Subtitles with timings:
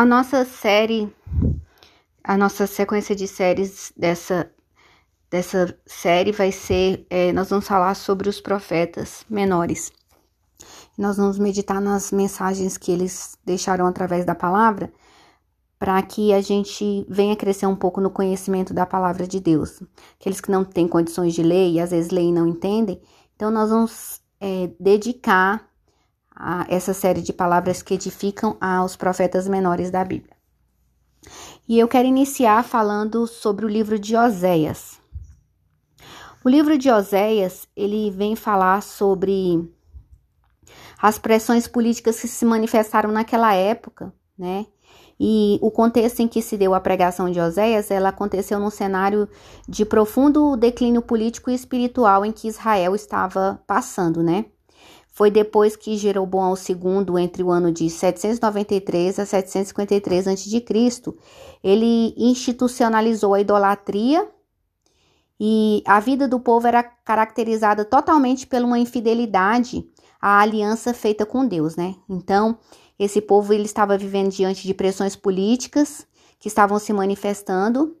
[0.00, 1.14] A nossa série,
[2.24, 4.50] a nossa sequência de séries dessa,
[5.30, 9.92] dessa série vai ser, é, nós vamos falar sobre os profetas menores.
[10.96, 14.90] Nós vamos meditar nas mensagens que eles deixaram através da palavra,
[15.78, 19.82] para que a gente venha crescer um pouco no conhecimento da palavra de Deus.
[20.18, 23.02] Aqueles que não têm condições de ler e às vezes leem e não entendem,
[23.36, 25.69] então nós vamos é, dedicar
[26.42, 30.34] a essa série de palavras que edificam aos profetas menores da Bíblia.
[31.68, 34.98] E eu quero iniciar falando sobre o livro de Oséias.
[36.42, 39.70] O livro de Oséias, ele vem falar sobre
[41.00, 44.64] as pressões políticas que se manifestaram naquela época, né?
[45.22, 49.28] E o contexto em que se deu a pregação de Oséias, ela aconteceu num cenário
[49.68, 54.46] de profundo declínio político e espiritual em que Israel estava passando, né?
[55.20, 61.14] Foi depois que Jeroboão II, entre o ano de 793 a 753 a.C.,
[61.62, 64.26] ele institucionalizou a idolatria
[65.38, 69.86] e a vida do povo era caracterizada totalmente por uma infidelidade
[70.18, 71.96] à aliança feita com Deus, né?
[72.08, 72.58] Então,
[72.98, 76.06] esse povo ele estava vivendo diante de pressões políticas
[76.38, 77.94] que estavam se manifestando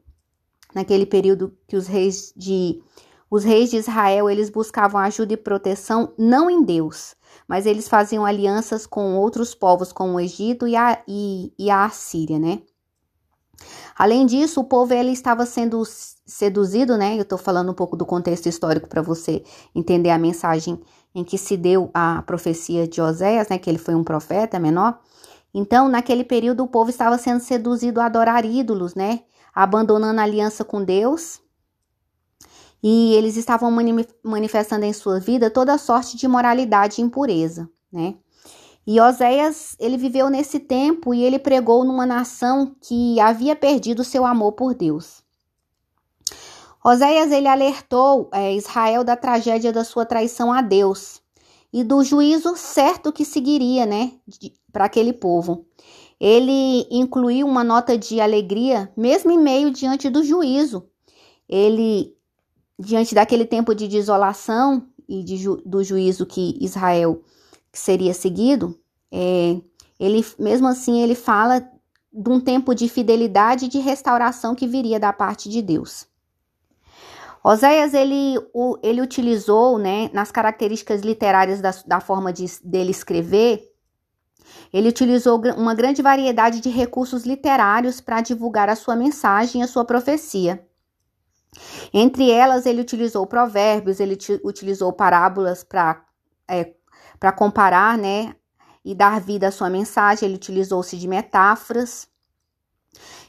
[0.74, 2.80] naquele período que os reis de
[3.30, 7.14] os reis de Israel, eles buscavam ajuda e proteção não em Deus,
[7.46, 11.84] mas eles faziam alianças com outros povos, como o Egito e a, e, e a
[11.84, 12.60] Assíria, né?
[13.96, 17.16] Além disso, o povo ele estava sendo seduzido, né?
[17.16, 20.80] Eu estou falando um pouco do contexto histórico para você entender a mensagem
[21.14, 23.58] em que se deu a profecia de Oséias, né?
[23.58, 24.98] Que ele foi um profeta menor.
[25.52, 29.20] Então, naquele período, o povo estava sendo seduzido a adorar ídolos, né?
[29.54, 31.40] Abandonando a aliança com Deus
[32.82, 33.70] e eles estavam
[34.22, 38.14] manifestando em sua vida toda sorte de moralidade e impureza, né?
[38.86, 44.24] E Oséias, ele viveu nesse tempo e ele pregou numa nação que havia perdido seu
[44.24, 45.22] amor por Deus.
[46.82, 51.20] Oséias, ele alertou é, Israel da tragédia da sua traição a Deus
[51.72, 54.12] e do juízo certo que seguiria, né,
[54.72, 55.66] para aquele povo.
[56.18, 60.88] Ele incluiu uma nota de alegria, mesmo em meio diante do juízo.
[61.48, 62.14] Ele
[62.80, 67.22] diante daquele tempo de desolação e de ju do juízo que Israel
[67.72, 68.78] seria seguido,
[69.12, 69.60] é,
[69.98, 71.60] ele mesmo assim ele fala
[72.12, 76.06] de um tempo de fidelidade e de restauração que viria da parte de Deus.
[77.42, 78.36] Oséias ele,
[78.82, 83.70] ele utilizou, né, nas características literárias da, da forma de, dele escrever,
[84.72, 89.68] ele utilizou uma grande variedade de recursos literários para divulgar a sua mensagem e a
[89.68, 90.66] sua profecia.
[91.92, 96.04] Entre elas, ele utilizou provérbios, ele utilizou parábolas para
[96.48, 96.74] é,
[97.36, 98.34] comparar, né,
[98.84, 100.28] e dar vida à sua mensagem.
[100.28, 102.08] Ele utilizou-se de metáforas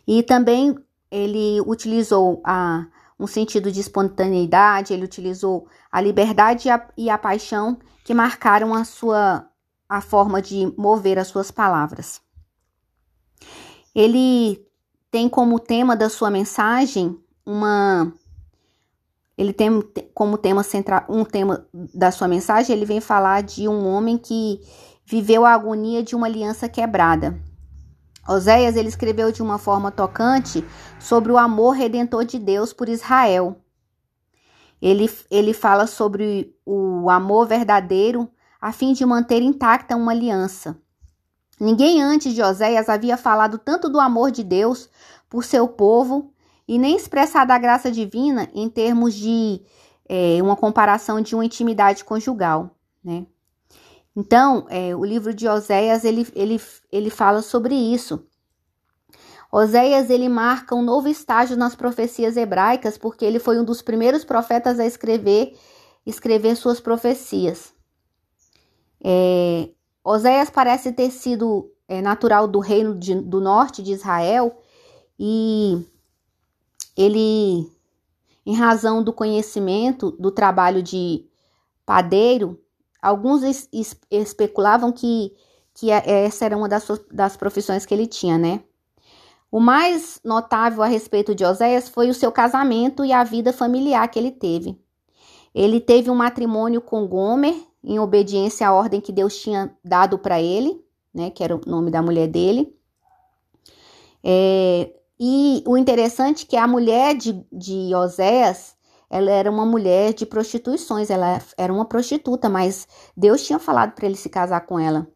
[0.08, 0.78] e também
[1.10, 2.86] ele utilizou a,
[3.20, 4.94] um sentido de espontaneidade.
[4.94, 9.48] Ele utilizou a liberdade e a, e a paixão que marcaram a sua
[9.90, 12.22] a forma de mover as suas palavras.
[13.94, 14.66] Ele
[15.12, 17.22] tem como tema da sua mensagem
[17.52, 18.14] uma
[19.38, 19.82] ele tem
[20.14, 24.60] como tema central um tema da sua mensagem, ele vem falar de um homem que
[25.06, 27.40] viveu a agonia de uma aliança quebrada.
[28.28, 30.64] Oséias ele escreveu de uma forma tocante
[31.00, 33.58] sobre o amor redentor de Deus por Israel.
[34.82, 38.30] Ele, ele fala sobre o amor verdadeiro
[38.60, 40.78] a fim de manter intacta uma aliança.
[41.60, 44.90] Ninguém antes de Oséias havia falado tanto do amor de Deus
[45.30, 46.31] por seu povo
[46.72, 49.62] e nem expressar da graça divina em termos de
[50.08, 53.26] é, uma comparação de uma intimidade conjugal, né?
[54.16, 58.26] Então, é, o livro de Oséias, ele, ele, ele fala sobre isso.
[59.52, 64.24] Oséias, ele marca um novo estágio nas profecias hebraicas, porque ele foi um dos primeiros
[64.24, 65.54] profetas a escrever,
[66.06, 67.74] escrever suas profecias.
[69.04, 69.70] É,
[70.06, 74.58] Oséias parece ter sido é, natural do reino de, do norte de Israel
[75.20, 75.91] e
[76.96, 77.70] ele,
[78.46, 81.26] em razão do conhecimento do trabalho de
[81.86, 82.60] padeiro,
[83.02, 85.34] alguns es, es, especulavam que,
[85.74, 88.64] que essa era uma das, das profissões que ele tinha, né?
[89.52, 94.08] O mais notável a respeito de Oséias foi o seu casamento e a vida familiar
[94.08, 94.80] que ele teve.
[95.54, 100.42] Ele teve um matrimônio com Gomer, em obediência à ordem que Deus tinha dado para
[100.42, 100.82] ele,
[101.14, 102.74] né, que era o nome da mulher dele.
[104.24, 104.94] É,
[105.24, 108.76] e o interessante é que a mulher de, de Oséias,
[109.08, 114.08] ela era uma mulher de prostituições, ela era uma prostituta, mas Deus tinha falado para
[114.08, 115.08] ele se casar com ela.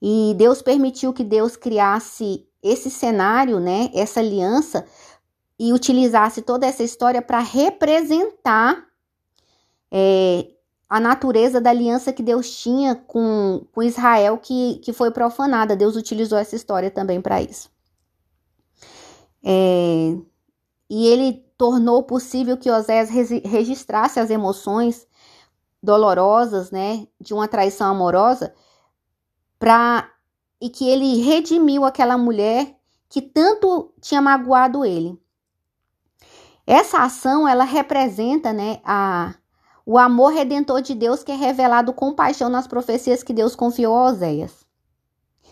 [0.00, 4.86] E Deus permitiu que Deus criasse esse cenário, né, essa aliança,
[5.58, 8.86] e utilizasse toda essa história para representar
[9.90, 10.46] é,
[10.88, 15.74] a natureza da aliança que Deus tinha com, com Israel, que, que foi profanada.
[15.74, 17.69] Deus utilizou essa história também para isso.
[19.44, 20.16] É,
[20.88, 25.06] e ele tornou possível que Oséias registrasse as emoções
[25.82, 28.54] dolorosas, né, de uma traição amorosa,
[29.58, 30.10] para
[30.60, 32.76] e que ele redimiu aquela mulher
[33.08, 35.18] que tanto tinha magoado ele.
[36.66, 39.34] Essa ação, ela representa, né, a,
[39.86, 43.96] o amor redentor de Deus que é revelado com paixão nas profecias que Deus confiou
[43.96, 44.64] a Oséias.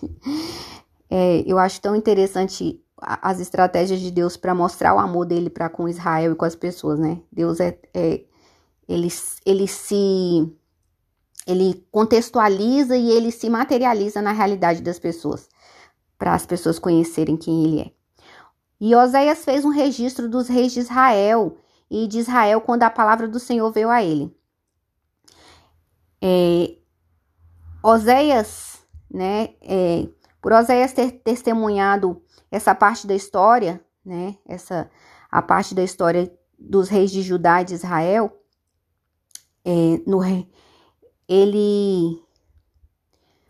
[1.11, 5.68] É, eu acho tão interessante as estratégias de Deus para mostrar o amor dele para
[5.68, 7.20] com Israel e com as pessoas, né?
[7.32, 8.24] Deus é, é
[8.88, 9.08] ele,
[9.44, 10.56] ele se
[11.46, 15.48] ele contextualiza e ele se materializa na realidade das pessoas,
[16.18, 17.92] para as pessoas conhecerem quem ele é.
[18.80, 21.56] E Oséias fez um registro dos reis de Israel
[21.90, 24.30] e de Israel quando a palavra do Senhor veio a ele.
[26.20, 26.76] É,
[27.82, 28.78] Oséias,
[29.10, 30.06] né, é,
[30.42, 34.90] por Oséias ter testemunhado essa parte da história, né, essa
[35.30, 38.34] a parte da história dos reis de Judá e de Israel,
[39.64, 40.20] é, no,
[41.28, 42.22] ele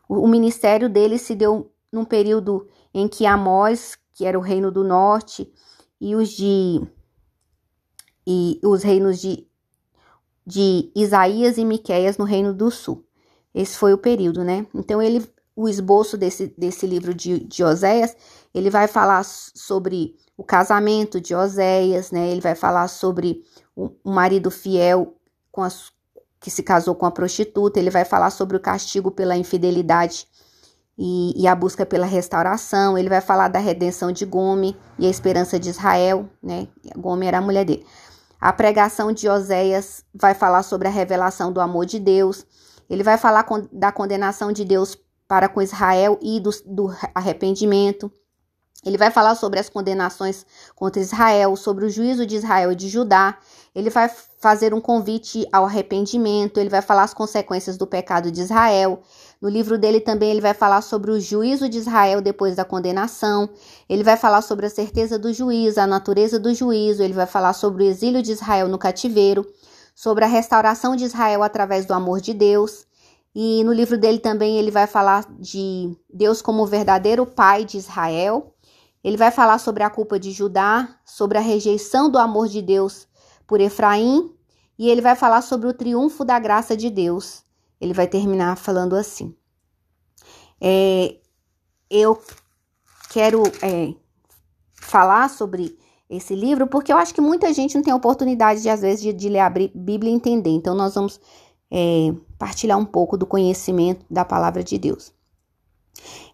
[0.08, 4.82] o ministério dele se deu num período em que Amós, que era o reino do
[4.82, 5.52] norte,
[6.00, 6.80] e os de
[8.26, 9.46] e os reinos de,
[10.46, 13.06] de Isaías e Miqueias no reino do sul.
[13.54, 14.66] Esse foi o período, né?
[14.74, 15.26] Então ele
[15.58, 18.16] o esboço desse, desse livro de, de Oséias,
[18.54, 22.30] ele vai falar sobre o casamento de Oséias, né?
[22.30, 23.42] Ele vai falar sobre
[23.74, 25.16] o, o marido fiel
[25.50, 25.90] com as,
[26.38, 30.28] que se casou com a prostituta, ele vai falar sobre o castigo pela infidelidade
[30.96, 35.10] e, e, a busca pela restauração, ele vai falar da redenção de Gome e a
[35.10, 36.68] esperança de Israel, né?
[36.96, 37.84] Gome era a mulher dele.
[38.40, 42.46] A pregação de Oséias vai falar sobre a revelação do amor de Deus,
[42.88, 44.96] ele vai falar com, da condenação de Deus
[45.28, 48.10] para com Israel e do, do arrependimento.
[48.84, 52.88] Ele vai falar sobre as condenações contra Israel, sobre o juízo de Israel e de
[52.88, 53.36] Judá.
[53.74, 58.40] Ele vai fazer um convite ao arrependimento, ele vai falar as consequências do pecado de
[58.40, 59.02] Israel.
[59.40, 63.50] No livro dele também ele vai falar sobre o juízo de Israel depois da condenação.
[63.88, 67.02] Ele vai falar sobre a certeza do juízo, a natureza do juízo.
[67.02, 69.44] Ele vai falar sobre o exílio de Israel no cativeiro,
[69.94, 72.87] sobre a restauração de Israel através do amor de Deus.
[73.40, 77.76] E no livro dele também ele vai falar de Deus como o verdadeiro pai de
[77.76, 78.52] Israel.
[79.04, 83.06] Ele vai falar sobre a culpa de Judá, sobre a rejeição do amor de Deus
[83.46, 84.34] por Efraim,
[84.76, 87.44] e ele vai falar sobre o triunfo da graça de Deus.
[87.80, 89.32] Ele vai terminar falando assim.
[90.60, 91.16] É,
[91.88, 92.20] eu
[93.08, 93.94] quero é,
[94.74, 95.78] falar sobre
[96.10, 99.12] esse livro porque eu acho que muita gente não tem oportunidade, de, às vezes, de,
[99.12, 100.50] de ler a Bíblia e entender.
[100.50, 101.20] Então, nós vamos
[101.70, 105.12] é, partilhar um pouco do conhecimento da palavra de Deus.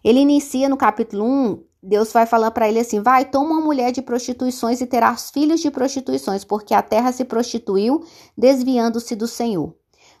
[0.03, 3.91] Ele inicia no capítulo 1 Deus vai falando para ele assim: vai, toma uma mulher
[3.91, 8.03] de prostituições e terás filhos de prostituições, porque a terra se prostituiu,
[8.35, 9.75] desviando-se do Senhor.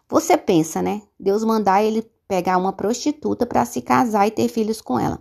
[0.07, 1.01] Você pensa, né?
[1.19, 5.19] Deus mandar ele pegar uma prostituta para se casar e ter filhos com ela.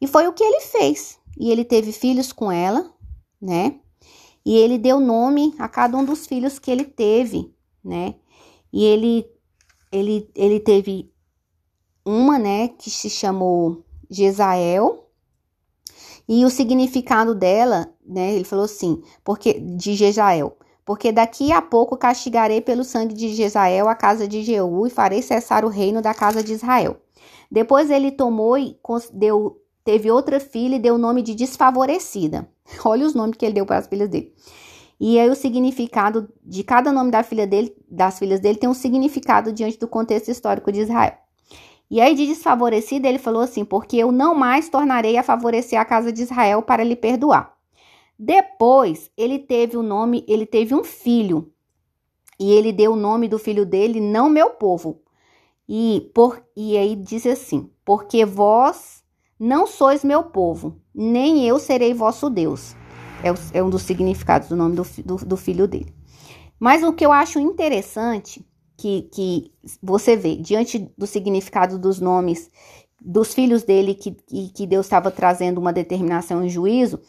[0.00, 1.16] E foi o que ele fez.
[1.38, 2.92] E ele teve filhos com ela,
[3.40, 3.76] né?
[4.44, 8.16] E ele deu nome a cada um dos filhos que ele teve, né?
[8.72, 9.30] E ele
[9.90, 11.12] ele ele teve
[12.04, 15.08] uma, né, que se chamou Jezael,
[16.28, 18.34] e o significado dela, né?
[18.34, 23.88] Ele falou assim, porque de Jezael, porque daqui a pouco castigarei pelo sangue de Jezael
[23.88, 26.98] a casa de Jeú e farei cessar o reino da casa de Israel.
[27.50, 28.78] Depois ele tomou e
[29.12, 32.46] deu, teve outra filha e deu o nome de desfavorecida.
[32.84, 34.34] Olha os nomes que ele deu para as filhas dele.
[35.00, 38.74] E aí o significado de cada nome da filha dele, das filhas dele tem um
[38.74, 41.16] significado diante do contexto histórico de Israel.
[41.90, 45.84] E aí, de desfavorecida, ele falou assim: Porque eu não mais tornarei a favorecer a
[45.84, 47.56] casa de Israel para lhe perdoar.
[48.18, 51.50] Depois, ele teve o nome, ele teve um filho,
[52.38, 55.00] e ele deu o nome do filho dele, não meu povo.
[55.68, 59.02] E, por, e aí disse assim: Porque vós
[59.38, 62.74] não sois meu povo, nem eu serei vosso Deus.
[63.22, 65.94] É, é um dos significados do nome do, do, do filho dele.
[66.58, 68.44] Mas o que eu acho interessante
[68.76, 72.50] que, que você vê diante do significado dos nomes
[73.00, 74.12] dos filhos dele, que,
[74.50, 77.00] que, Deus estava trazendo uma determinação em juízo,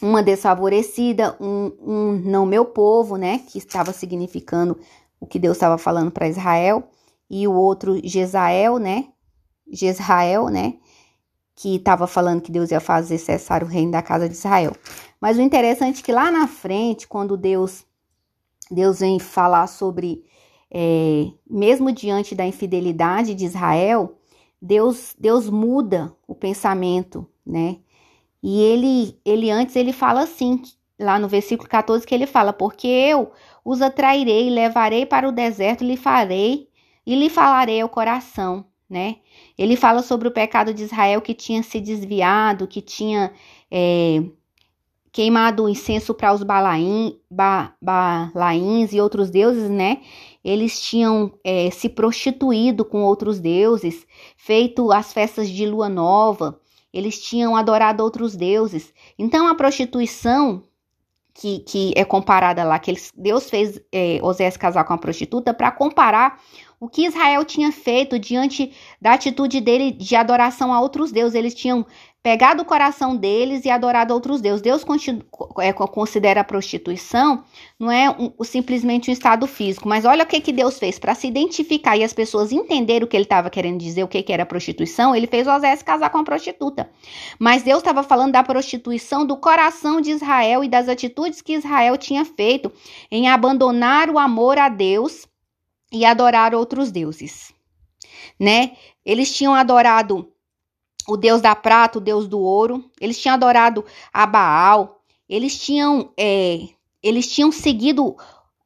[0.00, 4.78] uma desfavorecida, um, um não meu povo, né, que estava significando
[5.18, 6.88] o que Deus estava falando para Israel,
[7.28, 9.08] e o outro Jezael, né,
[9.70, 10.74] Jezrael, né,
[11.56, 14.74] que estava falando que Deus ia fazer cessar o reino da casa de Israel.
[15.20, 17.84] Mas o interessante é que lá na frente, quando Deus
[18.70, 20.24] Deus vem falar sobre
[20.72, 24.16] é, mesmo diante da infidelidade de Israel,
[24.62, 27.78] Deus Deus muda o pensamento, né?
[28.42, 30.62] E ele ele antes ele fala assim,
[30.98, 33.32] lá no versículo 14 que ele fala: "Porque eu
[33.64, 36.68] os atrairei, levarei para o deserto, lhe farei
[37.06, 39.16] e lhe falarei ao coração", né?
[39.58, 43.32] Ele fala sobre o pecado de Israel que tinha se desviado, que tinha
[43.70, 44.22] é,
[45.12, 50.00] queimado incenso para os balaim, ba, balaíns e outros deuses, né?
[50.44, 56.60] Eles tinham é, se prostituído com outros deuses, feito as festas de lua nova,
[56.92, 58.92] eles tinham adorado outros deuses.
[59.18, 60.62] Então a prostituição
[61.34, 65.54] que, que é comparada lá, que eles, Deus fez é, Osés casar com a prostituta
[65.54, 66.40] para comparar
[66.80, 71.34] o que Israel tinha feito diante da atitude dele de adoração a outros deuses.
[71.34, 71.86] Eles tinham
[72.22, 74.62] pegado o coração deles e adorado outros deuses.
[74.62, 74.82] Deus
[75.58, 77.44] é, considera a prostituição
[77.78, 81.14] não é um, simplesmente um estado físico, mas olha o que, que Deus fez para
[81.14, 84.32] se identificar e as pessoas entenderem o que ele estava querendo dizer, o que, que
[84.32, 85.14] era prostituição.
[85.14, 86.90] Ele fez Osés casar com a prostituta.
[87.38, 91.96] Mas Deus estava falando da prostituição do coração de Israel e das atitudes que Israel
[91.98, 92.72] tinha feito
[93.10, 95.29] em abandonar o amor a Deus
[95.92, 97.52] e adorar outros deuses,
[98.38, 98.72] né?
[99.04, 100.32] Eles tinham adorado
[101.08, 106.12] o deus da prata, o deus do ouro, eles tinham adorado a Baal, eles tinham,
[106.16, 106.68] é,
[107.02, 108.16] eles tinham seguido.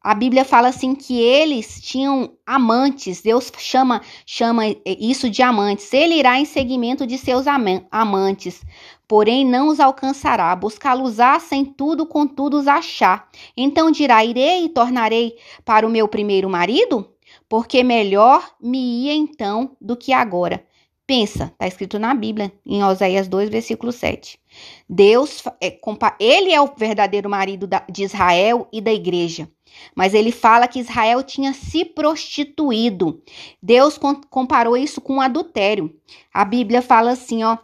[0.02, 3.22] A Bíblia fala assim que eles tinham amantes.
[3.22, 5.90] Deus chama chama isso de amantes.
[5.94, 7.46] Ele irá em seguimento de seus
[7.90, 8.62] amantes,
[9.08, 10.54] porém não os alcançará.
[10.54, 13.28] Buscá-los-á sem tudo, contudo os achar.
[13.56, 17.13] Então dirá: Irei e tornarei para o meu primeiro marido?
[17.48, 20.64] Porque melhor me ia então do que agora.
[21.06, 24.40] Pensa, está escrito na Bíblia, em Oséias 2, versículo 7.
[24.88, 25.78] Deus, é,
[26.18, 29.46] ele é o verdadeiro marido de Israel e da igreja.
[29.94, 33.22] Mas ele fala que Israel tinha se prostituído.
[33.62, 33.98] Deus
[34.30, 35.94] comparou isso com adultério.
[36.32, 37.58] A Bíblia fala assim, ó,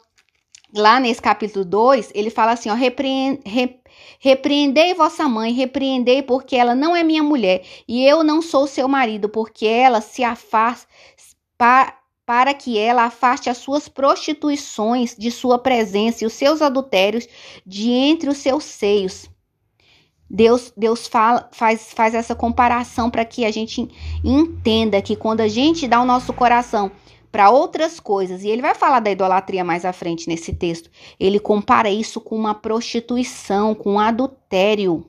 [0.74, 3.40] lá nesse capítulo 2, ele fala assim, ó, repreende,
[4.18, 8.88] repreendei vossa mãe, repreendei porque ela não é minha mulher, e eu não sou seu
[8.88, 10.86] marido, porque ela se afasta
[12.26, 17.26] para que ela afaste as suas prostituições de sua presença e os seus adultérios
[17.66, 19.28] de entre os seus seios.
[20.30, 23.88] Deus, Deus fala, faz, faz essa comparação para que a gente
[24.22, 26.92] entenda que quando a gente dá o nosso coração
[27.30, 31.38] para outras coisas, e ele vai falar da idolatria mais à frente nesse texto, ele
[31.38, 35.08] compara isso com uma prostituição, com um adultério.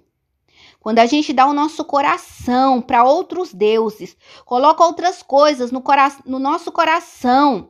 [0.80, 5.84] Quando a gente dá o nosso coração para outros deuses, coloca outras coisas no,
[6.25, 7.70] no nosso coração,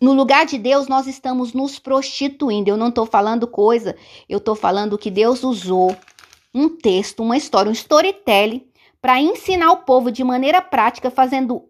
[0.00, 2.70] no lugar de Deus, nós estamos nos prostituindo.
[2.70, 3.96] Eu não estou falando coisa,
[4.28, 5.96] eu estou falando que Deus usou
[6.54, 8.68] um texto, uma história, um storytelling,
[9.00, 11.68] para ensinar o povo de maneira prática, fazendo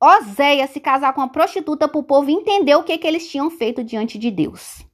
[0.00, 3.50] Oséia se casar com a prostituta para o povo entender o que, que eles tinham
[3.50, 4.86] feito diante de Deus.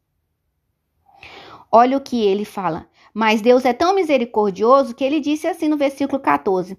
[1.71, 2.89] Olha o que ele fala.
[3.13, 6.77] Mas Deus é tão misericordioso que ele disse assim no versículo 14: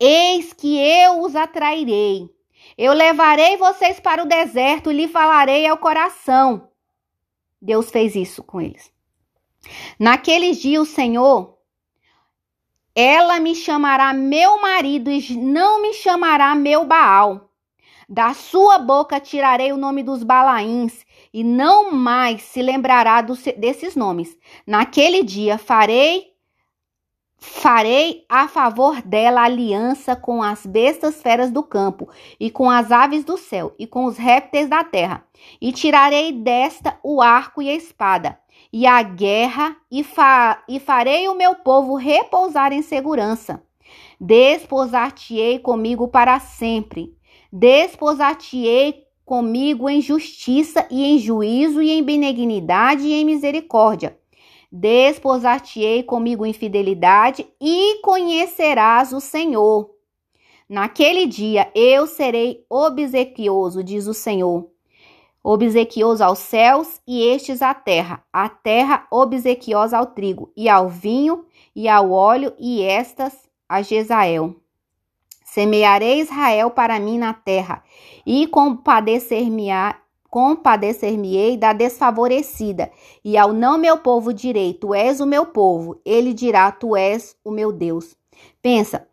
[0.00, 2.28] Eis que eu os atrairei.
[2.76, 6.68] Eu levarei vocês para o deserto e lhe falarei ao coração.
[7.62, 8.92] Deus fez isso com eles.
[9.98, 11.56] Naqueles dias, o Senhor,
[12.94, 17.45] ela me chamará meu marido e não me chamará meu Baal.
[18.08, 23.96] Da sua boca tirarei o nome dos Balaíns e não mais se lembrará do, desses
[23.96, 24.38] nomes.
[24.64, 26.36] Naquele dia farei
[27.38, 32.08] farei a favor dela aliança com as bestas feras do campo
[32.38, 35.24] e com as aves do céu e com os répteis da terra
[35.60, 38.38] e tirarei desta o arco e a espada
[38.72, 43.62] e a guerra e, fa e farei o meu povo repousar em segurança.
[44.20, 47.15] Desposar-te-ei comigo para sempre.
[47.58, 54.18] Desposar-te-ei comigo em justiça e em juízo e em benignidade e em misericórdia.
[54.70, 59.90] Desposar-te-ei comigo em fidelidade e conhecerás o Senhor.
[60.68, 64.68] Naquele dia eu serei obsequioso, diz o Senhor.
[65.42, 71.46] Obsequioso aos céus e estes à terra, a terra obsequiosa ao trigo, e ao vinho,
[71.74, 74.56] e ao óleo, e estas a Jezael.
[75.56, 77.82] Semearei Israel para mim na terra,
[78.26, 79.94] e compadecer-me-ei
[80.28, 81.16] compadecer
[81.58, 82.92] da desfavorecida,
[83.24, 85.98] e ao não meu povo direi: Tu és o meu povo.
[86.04, 88.14] Ele dirá: Tu és o meu Deus.
[88.60, 89.08] Pensa,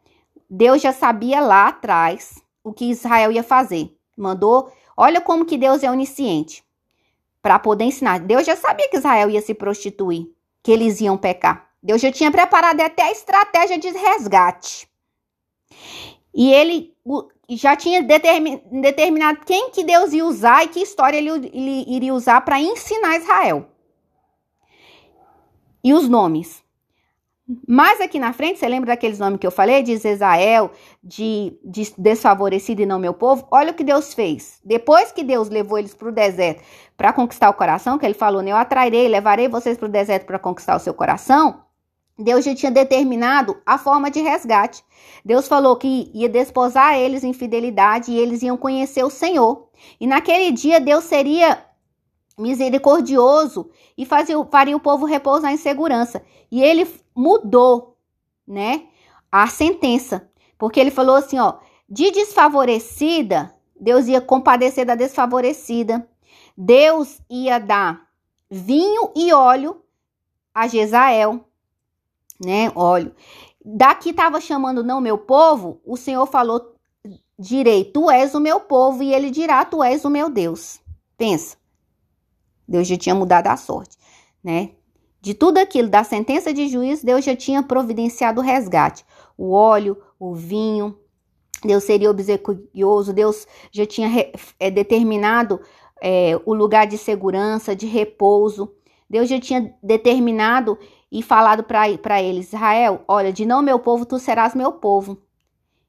[0.49, 3.95] Deus já sabia lá atrás o que Israel ia fazer.
[4.17, 6.61] Mandou, olha como que Deus é onisciente.
[7.41, 8.19] para poder ensinar.
[8.19, 10.27] Deus já sabia que Israel ia se prostituir,
[10.61, 11.69] que eles iam pecar.
[11.81, 14.89] Deus já tinha preparado até a estratégia de resgate.
[16.33, 16.93] E ele
[17.49, 22.41] já tinha determinado quem que Deus ia usar e que história ele, ele iria usar
[22.41, 23.67] para ensinar Israel.
[25.83, 26.63] E os nomes.
[27.67, 29.83] Mas aqui na frente, você lembra daqueles nomes que eu falei?
[29.83, 30.71] De Israel,
[31.03, 33.45] de, de desfavorecido e não meu povo?
[33.51, 34.59] Olha o que Deus fez.
[34.63, 36.63] Depois que Deus levou eles para o deserto
[36.95, 38.51] para conquistar o coração, que ele falou, né?
[38.51, 41.63] Eu atrairei, levarei vocês para o deserto para conquistar o seu coração.
[42.17, 44.83] Deus já tinha determinado a forma de resgate.
[45.25, 49.67] Deus falou que ia desposar eles em fidelidade e eles iam conhecer o Senhor.
[49.99, 51.65] E naquele dia Deus seria
[52.37, 56.23] misericordioso e fazia, faria o povo repousar em segurança.
[56.51, 57.97] E ele mudou,
[58.47, 58.83] né,
[59.31, 61.55] a sentença, porque ele falou assim, ó,
[61.89, 66.07] de desfavorecida, Deus ia compadecer da desfavorecida.
[66.55, 68.07] Deus ia dar
[68.49, 69.81] vinho e óleo
[70.53, 71.43] a Jezael
[72.39, 72.71] né?
[72.75, 73.13] Óleo.
[73.63, 76.73] Daqui estava chamando não meu povo, o Senhor falou
[77.37, 80.79] direi, tu és o meu povo, e ele dirá, tu és o meu Deus.
[81.17, 81.57] Pensa.
[82.67, 83.97] Deus já tinha mudado a sorte,
[84.43, 84.71] né?
[85.21, 89.05] De tudo aquilo, da sentença de juízo, Deus já tinha providenciado o resgate.
[89.37, 90.97] O óleo, o vinho,
[91.63, 94.09] Deus seria obsequioso, Deus já tinha
[94.59, 95.61] é, determinado
[96.01, 98.73] é, o lugar de segurança, de repouso.
[99.09, 100.77] Deus já tinha determinado
[101.13, 105.21] e falado para eles: Israel, olha, de não meu povo, tu serás meu povo.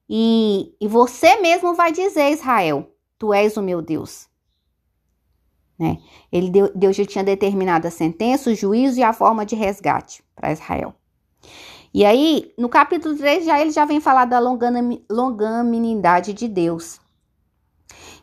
[0.08, 4.28] E, e você mesmo vai dizer, Israel, tu és o meu Deus.
[5.78, 5.96] Né?
[6.30, 10.22] Ele deu, Deus já tinha determinado a sentença, o juízo e a forma de resgate
[10.36, 10.94] para Israel.
[11.92, 17.00] E aí, no capítulo 3, já ele já vem falar da longanimidade de Deus.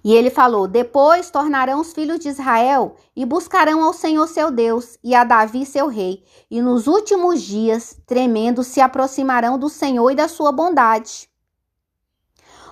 [0.04, 4.98] E ele falou: Depois tornarão os filhos de Israel e buscarão ao Senhor seu Deus
[5.04, 10.16] e a Davi seu rei, e nos últimos dias, tremendo, se aproximarão do Senhor e
[10.16, 11.30] da sua bondade.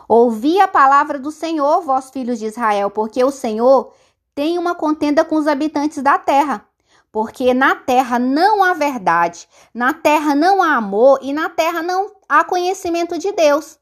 [0.08, 3.94] Ouvi a palavra do Senhor, vós filhos de Israel, porque o Senhor
[4.34, 6.66] tem uma contenda com os habitantes da terra.
[7.12, 12.12] Porque na terra não há verdade, na terra não há amor e na terra não
[12.28, 13.79] há conhecimento de Deus.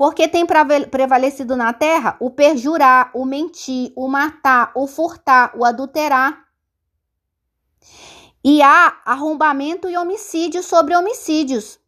[0.00, 6.46] Porque tem prevalecido na terra o perjurar, o mentir, o matar, o furtar, o adulterar.
[8.42, 11.78] E há arrombamento e homicídio sobre homicídios.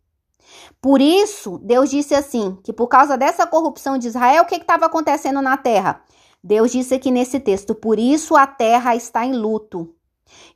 [0.78, 4.84] Por isso, Deus disse assim: que por causa dessa corrupção de Israel, o que estava
[4.84, 6.04] acontecendo na terra?
[6.44, 9.96] Deus disse aqui nesse texto: por isso a terra está em luto,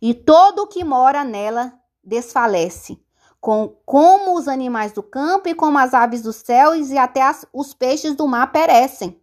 [0.02, 1.72] e todo o que mora nela
[2.04, 2.98] desfalece
[3.40, 7.46] com, como os animais do campo e como as aves dos céus e até as,
[7.52, 9.20] os peixes do mar perecem.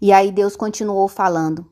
[0.00, 1.70] E aí Deus continuou falando: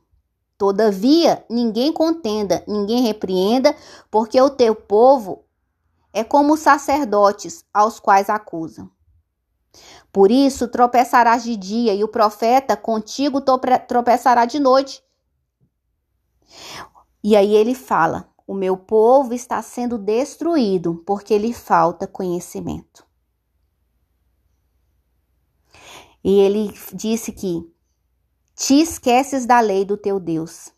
[0.57, 3.75] Todavia, ninguém contenda, ninguém repreenda,
[4.11, 5.45] porque o teu povo
[6.13, 8.91] é como os sacerdotes aos quais acusam.
[10.13, 13.41] Por isso tropeçarás de dia, e o profeta contigo
[13.87, 15.03] tropeçará de noite.
[17.23, 23.07] E aí ele fala: o meu povo está sendo destruído porque lhe falta conhecimento.
[26.25, 27.71] E ele disse que
[28.57, 30.73] te esqueces da lei do teu Deus.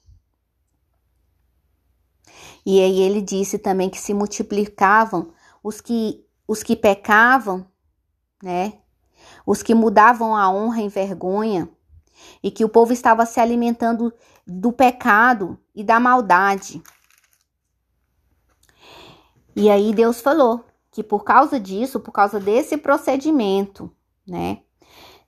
[2.66, 7.64] E aí ele disse também que se multiplicavam os que os que pecavam,
[8.42, 8.80] né?
[9.46, 11.70] Os que mudavam a honra em vergonha,
[12.42, 14.12] e que o povo estava se alimentando
[14.44, 16.82] do pecado e da maldade.
[19.60, 23.94] E aí Deus falou que por causa disso, por causa desse procedimento,
[24.26, 24.62] né,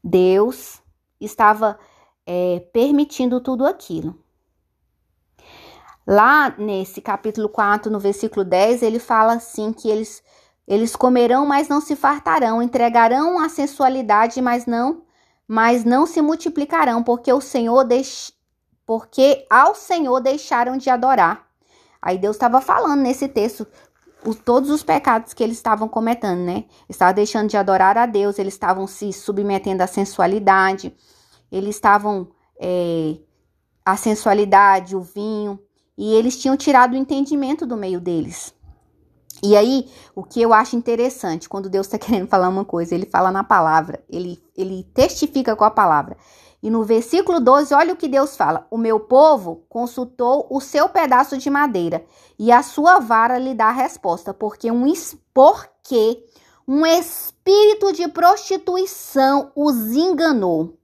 [0.03, 0.81] Deus
[1.21, 1.79] estava
[2.25, 4.19] é, permitindo tudo aquilo.
[6.07, 10.23] Lá nesse capítulo 4, no versículo 10, ele fala assim que eles
[10.67, 15.03] eles comerão, mas não se fartarão, entregarão a sensualidade, mas não,
[15.47, 18.33] mas não se multiplicarão, porque o Senhor deix...
[18.87, 21.47] porque ao Senhor deixaram de adorar.
[22.01, 23.67] Aí Deus estava falando nesse texto
[24.25, 26.65] o, todos os pecados que eles estavam cometendo, né?
[26.89, 30.95] Estavam deixando de adorar a Deus, eles estavam se submetendo à sensualidade,
[31.51, 32.29] eles estavam
[32.61, 33.17] é,
[33.85, 35.59] a sensualidade, o vinho,
[35.97, 38.55] e eles tinham tirado o entendimento do meio deles.
[39.43, 43.07] E aí, o que eu acho interessante, quando Deus está querendo falar uma coisa, ele
[43.07, 46.17] fala na palavra, ele, ele testifica com a palavra.
[46.63, 50.89] E no versículo 12, olha o que Deus fala: O meu povo consultou o seu
[50.89, 52.05] pedaço de madeira,
[52.39, 54.85] e a sua vara lhe dá a resposta, porque um,
[55.35, 56.25] porque
[56.67, 60.79] um espírito de prostituição os enganou.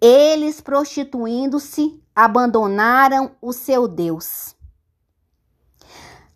[0.00, 4.54] eles prostituindo-se abandonaram o seu Deus.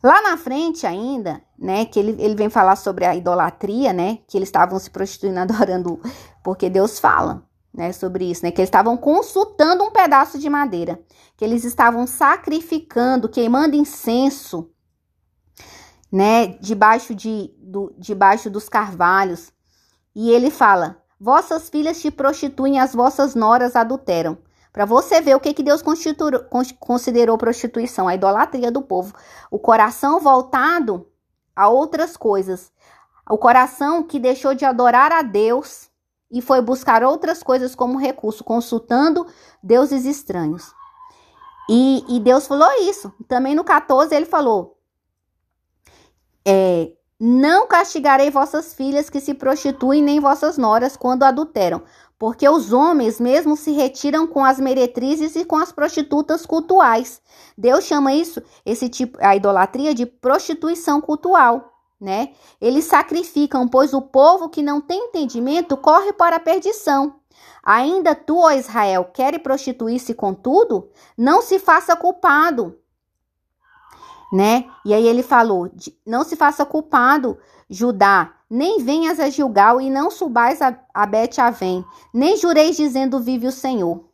[0.03, 4.37] Lá na frente ainda, né, que ele, ele vem falar sobre a idolatria, né, que
[4.37, 6.01] eles estavam se prostituindo, adorando,
[6.43, 7.47] porque Deus fala,
[7.81, 11.01] né, sobre isso, né, que eles estavam consultando um pedaço de madeira,
[11.35, 14.71] que eles estavam sacrificando, queimando incenso,
[16.12, 19.51] né, debaixo de, do, debaixo dos carvalhos,
[20.14, 24.37] e ele fala, vossas filhas se prostituem, as vossas noras adulteram,
[24.71, 25.83] para você ver o que, que Deus
[26.79, 29.12] considerou prostituição, a idolatria do povo.
[29.51, 31.09] O coração voltado
[31.57, 32.71] a outras coisas.
[33.29, 35.89] O coração que deixou de adorar a Deus
[36.31, 39.27] e foi buscar outras coisas como recurso, consultando
[39.62, 40.73] deuses estranhos.
[41.69, 43.12] E, e Deus falou isso.
[43.29, 44.79] Também no 14 ele falou:
[46.47, 51.83] é, Não castigarei vossas filhas que se prostituem, nem vossas noras quando adulteram,
[52.19, 57.23] porque os homens mesmo se retiram com as meretrizes e com as prostitutas cultuais.
[57.57, 61.70] Deus chama isso, esse tipo, a idolatria de prostituição cultual,
[62.01, 62.33] né?
[62.61, 67.17] Eles sacrificam, pois o povo que não tem entendimento corre para a perdição.
[67.63, 70.91] Ainda tu, ó Israel, quer prostituir-se com tudo?
[71.17, 72.79] Não se faça culpado,
[74.33, 74.65] né?
[74.85, 75.71] E aí ele falou:
[76.07, 81.85] não se faça culpado, Judá, nem venhas a Gilgal e não subais a, a Bet-Avém,
[82.15, 84.09] nem jureis dizendo vive o Senhor.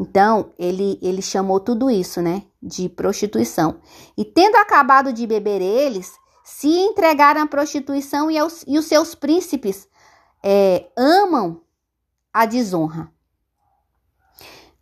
[0.00, 3.76] Então, ele, ele chamou tudo isso, né, de prostituição.
[4.16, 9.14] E tendo acabado de beber eles, se entregaram à prostituição e, aos, e os seus
[9.14, 9.88] príncipes
[10.42, 11.60] é, amam
[12.32, 13.10] a desonra.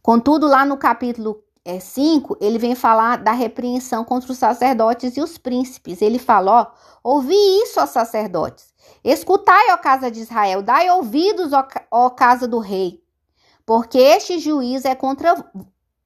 [0.03, 1.43] Contudo, lá no capítulo
[1.79, 6.01] 5, é, ele vem falar da repreensão contra os sacerdotes e os príncipes.
[6.01, 8.75] Ele fala, ó, Ouvi isso, ó sacerdotes.
[9.03, 13.03] Escutai, ó casa de Israel, dai ouvidos, ó, ó casa do rei,
[13.65, 15.35] porque este juízo é contra,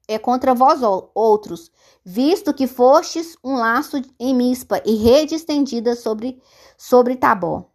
[0.07, 0.81] é contra vós
[1.15, 1.71] outros,
[2.05, 6.43] visto que fostes um laço em mispa e rede estendida sobre,
[6.77, 7.71] sobre Tabó.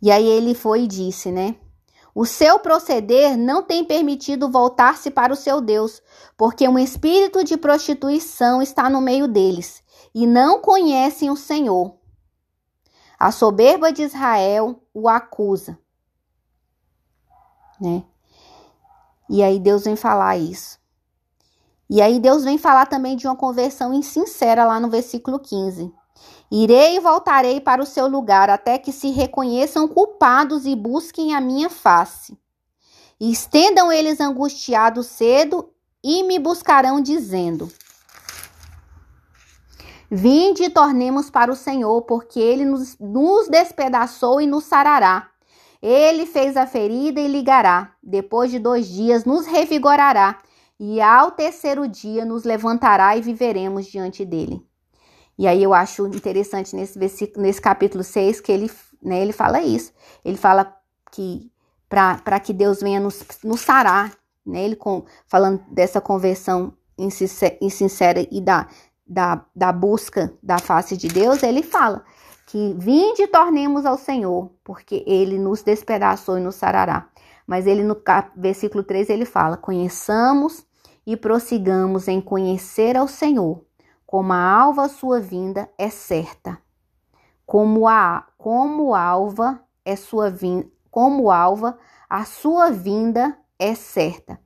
[0.00, 1.56] E aí ele foi e disse, né?
[2.14, 6.02] O seu proceder não tem permitido voltar-se para o seu Deus,
[6.36, 9.82] porque um espírito de prostituição está no meio deles
[10.14, 11.96] e não conhecem o Senhor.
[13.18, 15.78] A soberba de Israel o acusa.
[17.80, 18.04] Né?
[19.32, 20.78] E aí Deus vem falar isso.
[21.88, 25.90] E aí Deus vem falar também de uma conversão insincera lá no versículo 15.
[26.50, 31.40] Irei e voltarei para o seu lugar até que se reconheçam culpados e busquem a
[31.40, 32.38] minha face.
[33.18, 35.70] Estendam eles angustiados cedo
[36.04, 37.72] e me buscarão dizendo:
[40.10, 45.31] Vinde e tornemos para o Senhor, porque ele nos, nos despedaçou e nos sarará.
[45.82, 47.92] Ele fez a ferida e ligará.
[48.02, 50.38] Depois de dois dias nos revigorará,
[50.78, 54.64] e ao terceiro dia nos levantará e viveremos diante dele.
[55.38, 58.70] E aí eu acho interessante nesse versículo, nesse capítulo 6, que ele,
[59.02, 59.92] né, ele fala isso.
[60.24, 60.76] Ele fala
[61.10, 61.50] que
[61.88, 64.16] para que Deus venha nos, nos sarar,
[64.46, 64.64] né?
[64.64, 66.72] Ele com, falando dessa conversão
[67.60, 68.66] insincera e da
[69.12, 72.02] da, da busca da face de Deus, ele fala
[72.46, 77.08] que vinde e tornemos ao Senhor, porque ele nos despedaçou e nos sarará.
[77.46, 77.96] Mas ele no
[78.36, 80.66] versículo 3 ele fala: conheçamos
[81.06, 83.64] e prossigamos em conhecer ao Senhor,
[84.06, 86.58] como a alva sua vinda é certa.
[87.44, 91.78] Como a como alva é sua vinda, como alva
[92.08, 94.38] a sua vinda é certa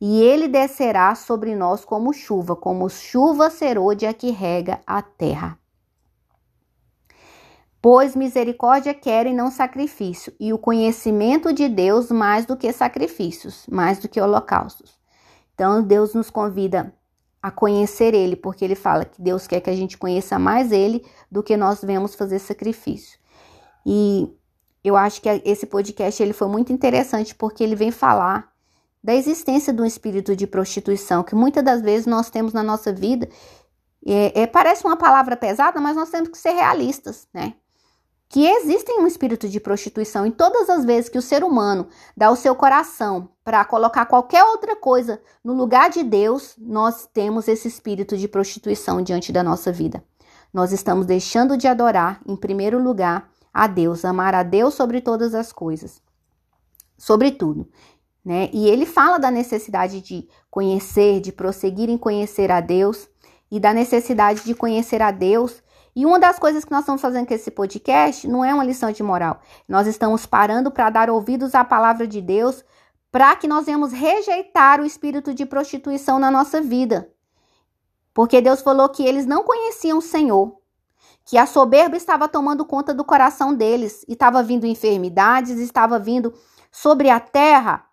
[0.00, 5.58] e ele descerá sobre nós como chuva, como chuva serôdia que rega a terra.
[7.80, 13.98] Pois misericórdia querem não sacrifício, e o conhecimento de Deus mais do que sacrifícios, mais
[13.98, 14.98] do que holocaustos.
[15.54, 16.92] Então Deus nos convida
[17.40, 21.06] a conhecer Ele, porque Ele fala que Deus quer que a gente conheça mais Ele
[21.30, 23.18] do que nós vemos fazer sacrifício.
[23.84, 24.28] E
[24.82, 28.52] eu acho que esse podcast ele foi muito interessante porque ele vem falar
[29.02, 32.92] da existência de um espírito de prostituição que muitas das vezes nós temos na nossa
[32.92, 33.28] vida.
[34.04, 37.54] É, é, parece uma palavra pesada, mas nós temos que ser realistas, né?
[38.28, 42.30] Que existe um espírito de prostituição em todas as vezes que o ser humano dá
[42.30, 47.68] o seu coração para colocar qualquer outra coisa no lugar de Deus, nós temos esse
[47.68, 50.04] espírito de prostituição diante da nossa vida.
[50.52, 55.34] Nós estamos deixando de adorar, em primeiro lugar, a Deus, amar a Deus sobre todas
[55.34, 56.02] as coisas.
[56.98, 57.68] Sobretudo
[58.26, 58.50] né?
[58.52, 63.08] E ele fala da necessidade de conhecer, de prosseguir em conhecer a Deus
[63.48, 65.62] e da necessidade de conhecer a Deus
[65.96, 68.92] E uma das coisas que nós estamos fazendo com esse podcast não é uma lição
[68.92, 69.40] de moral.
[69.66, 72.62] Nós estamos parando para dar ouvidos à palavra de Deus,
[73.10, 77.10] para que nós venhamos rejeitar o espírito de prostituição na nossa vida.
[78.12, 80.60] Porque Deus falou que eles não conheciam o Senhor,
[81.24, 86.34] que a soberba estava tomando conta do coração deles, e estava vindo enfermidades, estava vindo
[86.70, 87.86] sobre a terra,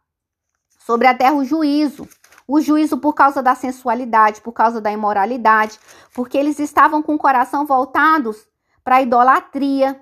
[0.85, 2.05] sobre a terra o juízo.
[2.47, 5.79] O juízo por causa da sensualidade, por causa da imoralidade,
[6.13, 8.47] porque eles estavam com o coração voltados
[8.83, 9.99] para a idolatria,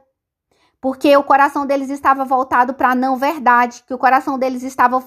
[0.79, 5.03] porque o coração deles estava voltado para a não verdade, que o coração deles estava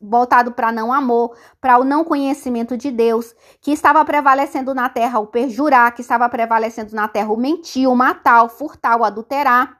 [0.00, 5.18] voltado para não amor, para o não conhecimento de Deus, que estava prevalecendo na terra
[5.18, 9.78] o perjurar, que estava prevalecendo na terra o mentir, o matar, o furtar, o adulterar,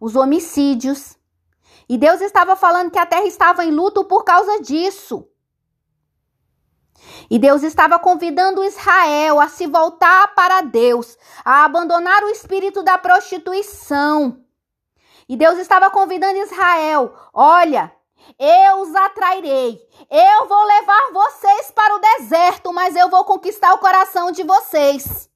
[0.00, 1.16] os homicídios.
[1.88, 5.28] E Deus estava falando que a terra estava em luto por causa disso.
[7.30, 12.98] E Deus estava convidando Israel a se voltar para Deus, a abandonar o espírito da
[12.98, 14.44] prostituição.
[15.28, 17.92] E Deus estava convidando Israel: olha,
[18.38, 19.80] eu os atrairei.
[20.10, 25.30] Eu vou levar vocês para o deserto, mas eu vou conquistar o coração de vocês.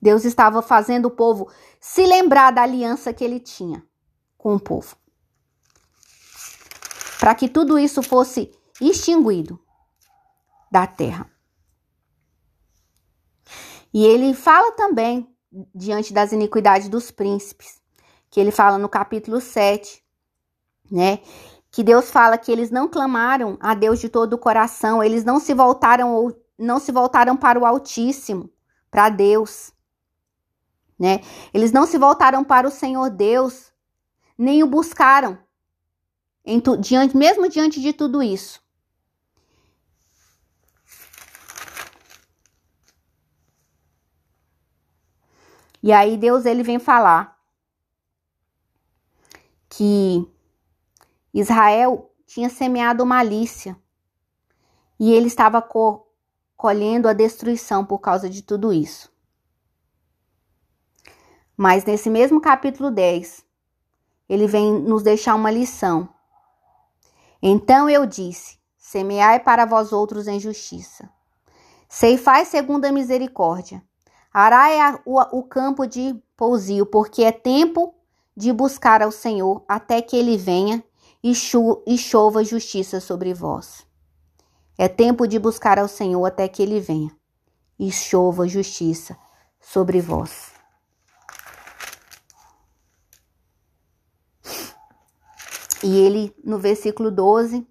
[0.00, 3.84] Deus estava fazendo o povo se lembrar da aliança que ele tinha
[4.36, 4.96] com o povo.
[7.18, 9.60] Para que tudo isso fosse extinguido
[10.70, 11.30] da terra.
[13.92, 15.34] E ele fala também
[15.74, 17.80] diante das iniquidades dos príncipes,
[18.30, 20.04] que ele fala no capítulo 7,
[20.90, 21.20] né?
[21.70, 25.40] Que Deus fala que eles não clamaram a Deus de todo o coração, eles não
[25.40, 28.50] se voltaram não se voltaram para o Altíssimo,
[28.90, 29.72] para Deus,
[30.98, 31.20] né?
[31.54, 33.72] Eles não se voltaram para o Senhor Deus,
[34.36, 35.38] nem o buscaram.
[36.64, 38.60] Tu, diante, mesmo diante de tudo isso.
[45.82, 47.38] E aí Deus ele vem falar
[49.68, 50.26] que
[51.32, 53.76] Israel tinha semeado malícia
[54.98, 56.06] e ele estava co
[56.56, 59.12] colhendo a destruição por causa de tudo isso.
[61.56, 63.44] Mas nesse mesmo capítulo 10,
[64.28, 66.08] ele vem nos deixar uma lição.
[67.40, 71.08] Então eu disse: Semeai para vós outros em justiça.
[71.88, 73.82] Ceifai segundo a misericórdia.
[74.32, 77.94] Arai o, o campo de pousio, porque é tempo
[78.36, 80.84] de buscar ao Senhor até que ele venha
[81.22, 83.86] e, cho e chova justiça sobre vós.
[84.76, 87.10] É tempo de buscar ao Senhor até que ele venha
[87.78, 89.16] e chova justiça
[89.60, 90.52] sobre vós.
[95.82, 97.66] E ele, no versículo 12,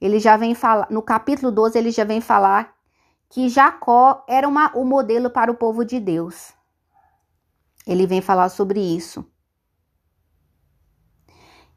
[0.00, 2.77] ele já vem falar, no capítulo 12, ele já vem falar
[3.30, 6.52] que Jacó era uma, o modelo para o povo de Deus.
[7.86, 9.24] Ele vem falar sobre isso.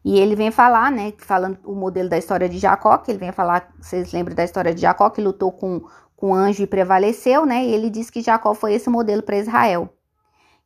[0.04, 3.32] E ele vem falar, né, falando o modelo da história de Jacó, que ele vem
[3.32, 5.86] falar, vocês lembram da história de Jacó, que lutou com,
[6.16, 9.94] com anjo e prevaleceu, né, e ele diz que Jacó foi esse modelo para Israel.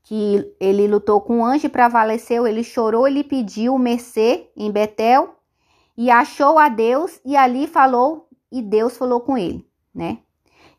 [0.03, 5.35] Que ele lutou com anjo e prevaleceu, ele chorou, ele pediu mercê em Betel,
[5.97, 10.19] e achou a Deus, e ali falou, e Deus falou com ele, né.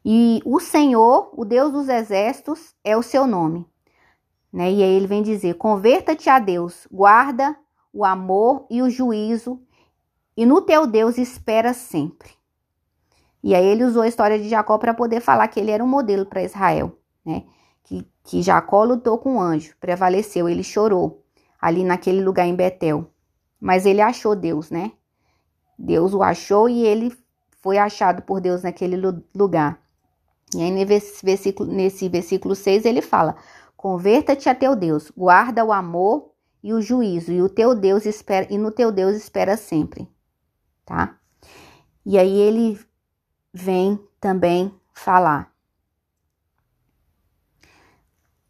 [0.08, 3.66] E o Senhor, o Deus dos exércitos, é o seu nome.
[4.52, 4.70] Né?
[4.70, 7.56] E aí ele vem dizer: converta-te a Deus, guarda
[7.92, 9.60] o amor e o juízo,
[10.36, 12.30] e no teu Deus espera sempre.
[13.42, 15.88] E aí ele usou a história de Jacó para poder falar que ele era um
[15.88, 17.42] modelo para Israel, né?
[17.82, 21.24] Que, que Jacó lutou com o anjo, prevaleceu, ele chorou
[21.60, 23.10] ali naquele lugar em Betel.
[23.60, 24.92] Mas ele achou Deus, né?
[25.76, 27.12] Deus o achou e ele
[27.60, 28.96] foi achado por Deus naquele
[29.34, 29.84] lugar.
[30.54, 33.36] E aí nesse versículo, nesse versículo 6 ele fala:
[33.76, 36.32] Converta-te a teu Deus, guarda o amor
[36.62, 40.08] e o juízo, e o teu Deus espera, e no teu Deus espera sempre.
[40.84, 41.18] Tá?
[42.04, 42.78] E aí ele
[43.52, 45.52] vem também falar.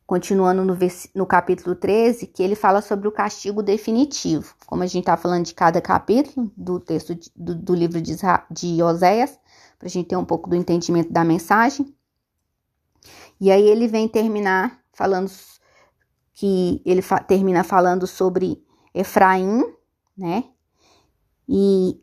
[0.07, 0.79] Continuando no,
[1.15, 4.55] no capítulo 13, que ele fala sobre o castigo definitivo.
[4.65, 8.15] Como a gente está falando de cada capítulo do texto de, do, do, livro de,
[8.51, 9.37] de Oséias,
[9.79, 11.95] para a gente ter um pouco do entendimento da mensagem.
[13.41, 15.31] E aí ele vem terminar falando
[16.33, 18.63] que ele fa termina falando sobre
[18.95, 19.65] Efraim,
[20.17, 20.45] né?
[21.49, 22.01] E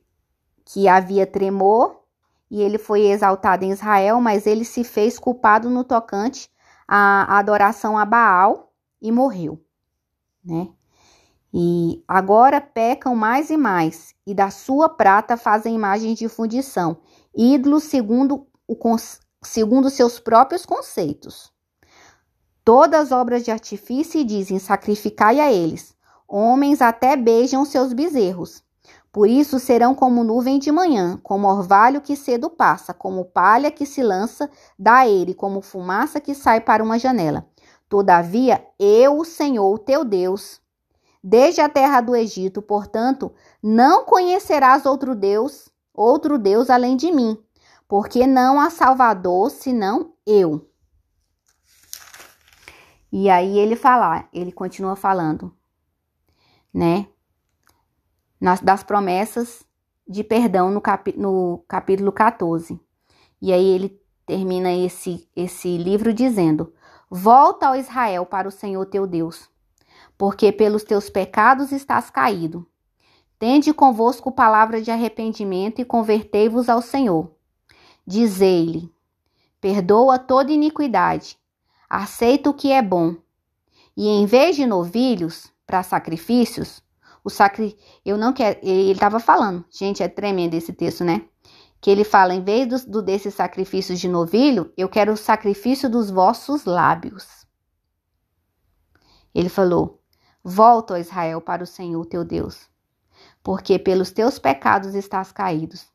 [0.66, 2.04] que havia tremor
[2.50, 6.50] e ele foi exaltado em Israel, mas ele se fez culpado no tocante
[6.88, 9.60] à adoração a Baal e morreu,
[10.44, 10.70] né?
[11.52, 16.98] E agora pecam mais e mais, e da sua prata fazem imagens de fundição,
[17.36, 18.78] ídolos segundo, o,
[19.42, 21.52] segundo seus próprios conceitos.
[22.64, 25.94] todas obras de artifício dizem: sacrificai a eles.
[26.28, 28.64] Homens até beijam seus bezerros.
[29.12, 33.86] Por isso serão como nuvem de manhã, como orvalho que cedo passa, como palha que
[33.86, 37.46] se lança da ele, como fumaça que sai para uma janela.
[37.88, 40.60] Todavia, eu, o Senhor, teu Deus,
[41.24, 47.38] desde a terra do Egito, portanto, não conhecerás outro Deus, outro Deus além de mim,
[47.88, 50.70] porque não há Salvador senão eu.
[53.12, 55.56] E aí ele fala, ele continua falando,
[56.74, 57.08] né?
[58.42, 59.64] Nas, das promessas
[60.08, 62.80] de perdão no, capi, no capítulo 14.
[63.42, 66.74] E aí ele termina esse, esse livro dizendo:
[67.10, 69.50] Volta ao Israel para o Senhor teu Deus,
[70.18, 72.68] porque pelos teus pecados estás caído.
[73.44, 77.30] Tende convosco palavra de arrependimento e convertei-vos ao Senhor.
[78.08, 78.90] Dizei-lhe:
[79.60, 81.38] Perdoa toda iniquidade
[81.90, 83.18] aceita o que é bom.
[83.98, 86.82] E em vez de novilhos para sacrifícios,
[87.22, 87.78] o sacri...
[88.06, 91.26] eu não quero, ele estava falando, gente, é tremendo esse texto, né?
[91.82, 95.90] Que ele fala, em vez do, do desses sacrifícios de novilho, eu quero o sacrifício
[95.90, 97.46] dos vossos lábios.
[99.36, 100.02] Ele falou:
[100.42, 102.72] Volta, Israel, para o Senhor teu Deus,
[103.44, 105.86] porque pelos teus pecados estás caídos.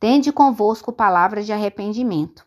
[0.00, 2.46] Tende convosco palavras de arrependimento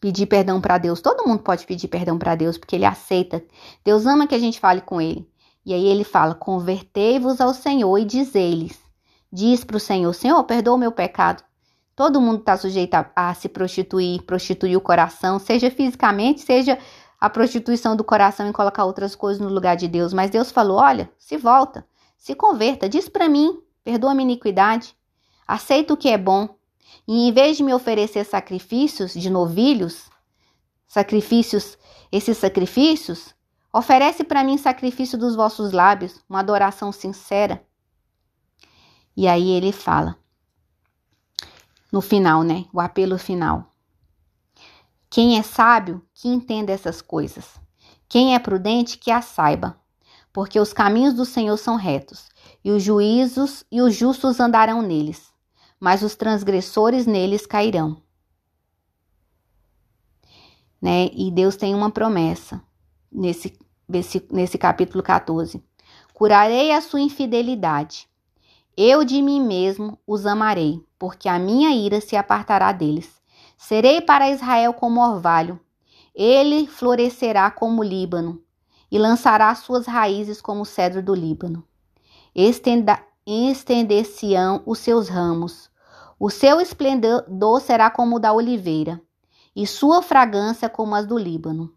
[0.00, 1.00] pedir perdão para Deus.
[1.00, 3.44] Todo mundo pode pedir perdão para Deus, porque ele aceita.
[3.84, 5.28] Deus ama que a gente fale com ele.
[5.64, 8.80] E aí ele fala: Convertei-vos ao Senhor e diz-lhes.
[9.30, 11.44] Diz para o Senhor: Senhor, perdoa o meu pecado.
[11.94, 16.78] Todo mundo está sujeito a, a, se prostituir, prostituir o coração, seja fisicamente, seja
[17.20, 20.14] a prostituição do coração e colocar outras coisas no lugar de Deus.
[20.14, 21.86] Mas Deus falou: Olha, se volta,
[22.20, 24.94] se converta, diz para mim, perdoa minha iniquidade,
[25.48, 26.54] aceita o que é bom,
[27.08, 30.10] e em vez de me oferecer sacrifícios de novilhos,
[30.86, 31.78] sacrifícios,
[32.12, 33.34] esses sacrifícios,
[33.72, 37.64] oferece para mim sacrifício dos vossos lábios, uma adoração sincera.
[39.16, 40.18] E aí ele fala,
[41.90, 42.66] no final, né?
[42.72, 43.72] O apelo final.
[45.08, 47.58] Quem é sábio, que entenda essas coisas.
[48.08, 49.80] Quem é prudente, que as saiba.
[50.32, 52.28] Porque os caminhos do Senhor são retos,
[52.64, 55.30] e os juízos e os justos andarão neles
[55.80, 58.02] mas os transgressores neles cairão.
[60.80, 61.10] Né?
[61.14, 62.62] E Deus tem uma promessa
[63.10, 65.62] nesse, nesse, nesse capítulo 14:
[66.12, 68.06] Curarei a sua infidelidade.
[68.76, 73.20] Eu de mim mesmo os amarei, porque a minha ira se apartará deles.
[73.58, 75.60] Serei para Israel como orvalho.
[76.14, 78.42] Ele florescerá como Líbano
[78.90, 81.64] e lançará suas raízes como o cedro do Líbano.
[83.26, 85.70] Estender-se-ão os seus ramos,
[86.18, 87.24] o seu esplendor
[87.62, 89.00] será como o da oliveira,
[89.56, 91.72] e sua fragrância como as do Líbano.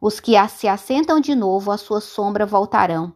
[0.00, 3.12] Os que se assentam de novo à sua sombra voltarão.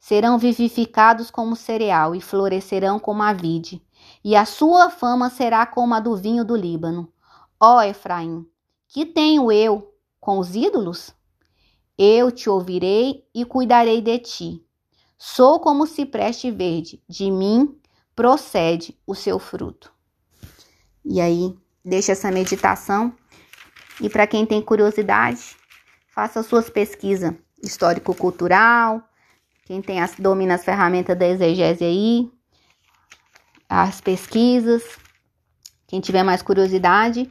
[0.00, 3.82] Serão vivificados como cereal e florescerão como a vide,
[4.24, 7.12] e a sua fama será como a do vinho do Líbano.
[7.60, 8.46] Ó Efraim,
[8.88, 11.14] que tenho eu com os ídolos?
[11.96, 14.64] Eu te ouvirei e cuidarei de ti.
[15.16, 17.78] Sou como o cipreste verde, de mim
[18.14, 19.92] procede o seu fruto.
[21.04, 23.14] E aí, deixa essa meditação.
[24.00, 25.56] E para quem tem curiosidade,
[26.12, 29.02] faça suas pesquisas histórico-cultural.
[29.64, 32.30] Quem tem as, domina as ferramentas da exegese aí,
[33.68, 34.82] as pesquisas.
[35.86, 37.30] Quem tiver mais curiosidade,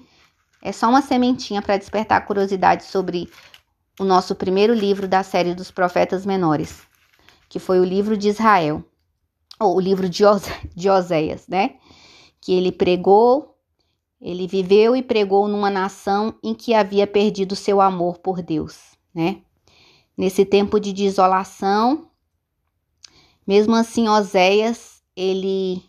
[0.62, 3.30] é só uma sementinha para despertar a curiosidade sobre
[3.99, 6.82] o nosso primeiro livro da série dos profetas menores,
[7.47, 8.84] que foi o livro de Israel,
[9.60, 10.23] ou o livro de,
[10.75, 11.75] de Oséias, né?
[12.41, 13.53] Que ele pregou
[14.23, 19.41] ele viveu e pregou numa nação em que havia perdido seu amor por Deus, né?
[20.15, 22.10] Nesse tempo de desolação,
[23.45, 25.84] mesmo assim Oséias, ele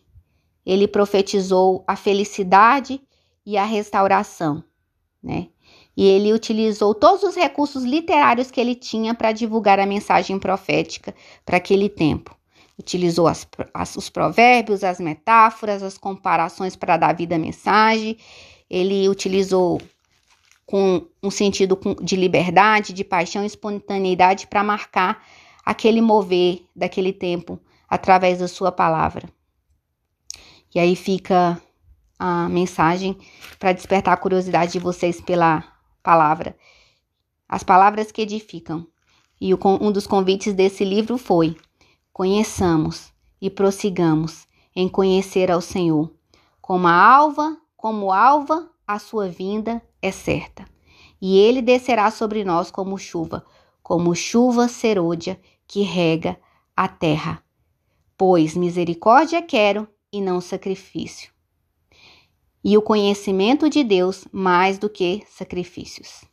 [0.66, 3.00] ele profetizou a felicidade
[3.46, 4.64] e a restauração,
[5.22, 5.48] né?
[5.96, 11.14] E ele utilizou todos os recursos literários que ele tinha para divulgar a mensagem profética
[11.44, 12.36] para aquele tempo.
[12.78, 18.18] Utilizou as, as, os provérbios, as metáforas, as comparações para dar vida à mensagem.
[18.68, 19.80] Ele utilizou
[20.66, 25.24] com um sentido de liberdade, de paixão e espontaneidade para marcar
[25.64, 29.28] aquele mover daquele tempo através da sua palavra.
[30.74, 31.60] E aí fica
[32.18, 33.16] a mensagem
[33.58, 35.73] para despertar a curiosidade de vocês pela
[36.04, 36.56] palavra.
[37.48, 38.86] As palavras que edificam.
[39.40, 41.56] E um dos convites desse livro foi:
[42.12, 44.46] conheçamos e prossigamos
[44.76, 46.12] em conhecer ao Senhor.
[46.60, 50.64] Como a alva, como alva, a sua vinda é certa.
[51.20, 53.46] e ele descerá sobre nós como chuva,
[53.82, 56.38] como chuva serôdia que rega
[56.76, 57.42] a terra.
[58.16, 61.33] Pois misericórdia quero e não sacrifício.
[62.64, 66.24] E o conhecimento de Deus mais do que sacrifícios.